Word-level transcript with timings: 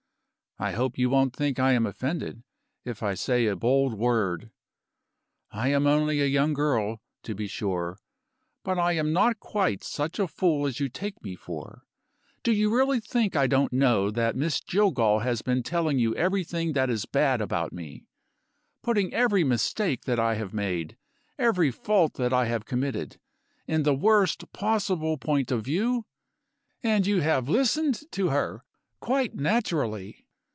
I 0.59 0.73
hope 0.73 0.95
you 0.95 1.09
won't 1.09 1.35
think 1.35 1.57
I 1.57 1.71
am 1.71 1.87
offended, 1.87 2.43
if 2.85 3.01
I 3.01 3.15
say 3.15 3.47
a 3.47 3.55
bold 3.55 3.95
word. 3.95 4.51
I 5.49 5.69
am 5.69 5.87
only 5.87 6.21
a 6.21 6.27
young 6.27 6.53
girl, 6.53 7.01
to 7.23 7.33
be 7.33 7.47
sure; 7.47 7.97
but 8.63 8.77
I 8.77 8.91
am 8.93 9.11
not 9.11 9.39
quite 9.39 9.83
such 9.83 10.19
a 10.19 10.27
fool 10.27 10.67
as 10.67 10.79
you 10.79 10.87
take 10.87 11.23
me 11.23 11.35
for. 11.35 11.87
Do 12.43 12.51
you 12.51 12.69
really 12.71 12.99
think 12.99 13.35
I 13.35 13.47
don't 13.47 13.73
know 13.73 14.11
that 14.11 14.35
Miss 14.35 14.61
Jillgall 14.61 15.23
has 15.23 15.41
been 15.41 15.63
telling 15.63 15.97
you 15.97 16.15
everything 16.15 16.73
that 16.73 16.91
is 16.91 17.07
bad 17.07 17.41
about 17.41 17.73
me; 17.73 18.05
putting 18.83 19.11
every 19.15 19.43
mistake 19.43 20.05
that 20.05 20.19
I 20.19 20.35
have 20.35 20.53
made, 20.53 20.95
every 21.39 21.71
fault 21.71 22.13
that 22.15 22.33
I 22.33 22.45
have 22.45 22.65
committed, 22.65 23.17
in 23.65 23.81
the 23.81 23.95
worst 23.95 24.53
possible 24.53 25.17
point 25.17 25.51
of 25.51 25.65
view? 25.65 26.05
And 26.83 27.07
you 27.07 27.21
have 27.21 27.49
listened 27.49 28.03
to 28.11 28.27
her 28.29 28.63
quite 28.99 29.33
naturally! 29.33 30.27